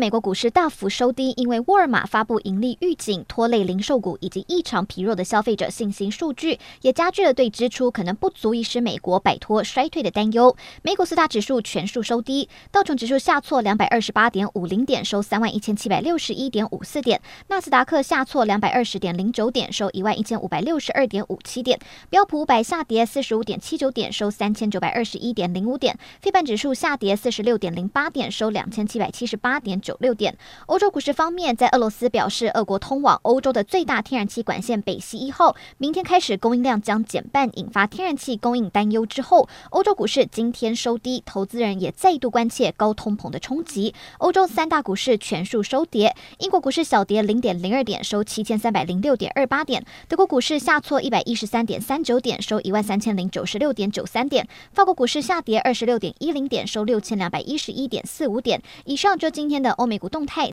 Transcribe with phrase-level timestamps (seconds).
[0.00, 10.56] 美国股市大幅收低，因为沃尔玛发布盈利预警，拖累零售股以及异常疲弱的消费者信心数据，也加剧了对支出可能不足以使美国摆脱衰退的担忧。
[10.80, 29.89] 美股四大指数全数收低，道琼指数下挫两百二十八点五零点，收三万一千七百六十一点五四点；纳斯达克下挫两百二十点零九点，收一万一千五百六十二点五七点；标普五百下跌四十五点七九点，收三千九百二十一点零五点；非半指数下跌四十六点零八点，收两千七百七十八点九。
[29.90, 30.36] 九六点。
[30.66, 43.92] 欧洲股市方面，在俄罗斯表示，俄国通往欧洲的最大天然气管线北溪一号明天开始供应量将减半，引发天然气供应担忧之后，欧洲股市今天收低，投资人也再度关切高通膨的冲击。
[44.18, 58.62] 欧洲三大股市全数收跌，英国股市小跌零点零二点，收七千三百零六点二八点；德国股市下挫一百一十三点三九点，收一万三千零九十六点九三点；法国股市下跌二十六点一零点，收六千两百一十一点四五点。
[58.84, 60.46] 以上就今天的欧美股动态。